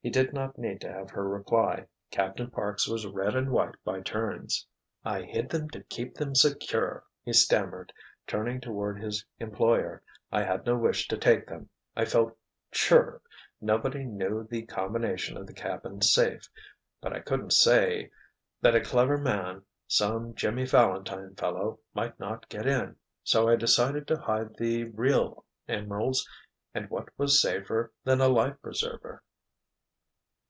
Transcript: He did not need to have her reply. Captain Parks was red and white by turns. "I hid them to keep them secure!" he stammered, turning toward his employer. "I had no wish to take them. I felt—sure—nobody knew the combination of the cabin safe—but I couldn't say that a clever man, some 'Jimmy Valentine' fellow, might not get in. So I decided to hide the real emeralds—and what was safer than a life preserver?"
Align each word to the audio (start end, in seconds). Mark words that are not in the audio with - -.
He 0.00 0.10
did 0.10 0.32
not 0.32 0.56
need 0.56 0.80
to 0.82 0.92
have 0.92 1.10
her 1.10 1.28
reply. 1.28 1.86
Captain 2.12 2.52
Parks 2.52 2.86
was 2.86 3.04
red 3.04 3.34
and 3.34 3.50
white 3.50 3.74
by 3.84 4.00
turns. 4.00 4.64
"I 5.04 5.22
hid 5.22 5.48
them 5.50 5.68
to 5.70 5.82
keep 5.82 6.14
them 6.14 6.36
secure!" 6.36 7.02
he 7.24 7.32
stammered, 7.32 7.92
turning 8.28 8.60
toward 8.60 9.02
his 9.02 9.26
employer. 9.40 10.04
"I 10.30 10.44
had 10.44 10.64
no 10.64 10.76
wish 10.76 11.08
to 11.08 11.16
take 11.16 11.48
them. 11.48 11.68
I 11.96 12.04
felt—sure—nobody 12.04 14.04
knew 14.04 14.46
the 14.48 14.66
combination 14.66 15.36
of 15.36 15.48
the 15.48 15.52
cabin 15.52 16.00
safe—but 16.00 17.12
I 17.12 17.18
couldn't 17.18 17.52
say 17.54 18.10
that 18.60 18.76
a 18.76 18.80
clever 18.80 19.18
man, 19.18 19.62
some 19.88 20.32
'Jimmy 20.32 20.64
Valentine' 20.66 21.34
fellow, 21.34 21.80
might 21.92 22.20
not 22.20 22.48
get 22.48 22.66
in. 22.68 22.94
So 23.24 23.48
I 23.48 23.56
decided 23.56 24.06
to 24.08 24.16
hide 24.20 24.54
the 24.58 24.84
real 24.90 25.44
emeralds—and 25.66 26.88
what 26.88 27.08
was 27.18 27.42
safer 27.42 27.92
than 28.04 28.20
a 28.20 28.28
life 28.28 28.56
preserver?" 28.62 29.24